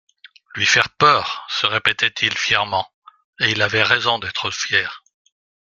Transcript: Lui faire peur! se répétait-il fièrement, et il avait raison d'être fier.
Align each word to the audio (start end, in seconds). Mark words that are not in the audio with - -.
Lui 0.55 0.65
faire 0.65 0.89
peur! 0.97 1.45
se 1.51 1.67
répétait-il 1.67 2.35
fièrement, 2.35 2.87
et 3.39 3.51
il 3.51 3.61
avait 3.61 3.83
raison 3.83 4.17
d'être 4.17 4.49
fier. 4.49 5.03